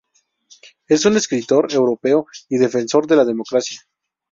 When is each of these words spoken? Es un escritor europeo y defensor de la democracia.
Es 0.87 1.05
un 1.05 1.15
escritor 1.15 1.71
europeo 1.71 2.25
y 2.49 2.57
defensor 2.57 3.05
de 3.05 3.17
la 3.17 3.23
democracia. 3.23 3.81